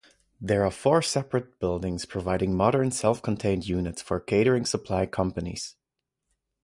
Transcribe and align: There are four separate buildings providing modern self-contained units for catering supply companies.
There 0.41 0.65
are 0.65 0.71
four 0.71 1.03
separate 1.03 1.59
buildings 1.59 2.05
providing 2.07 2.57
modern 2.57 2.89
self-contained 2.89 3.67
units 3.67 4.01
for 4.01 4.19
catering 4.19 4.65
supply 4.65 5.05
companies. 5.05 5.75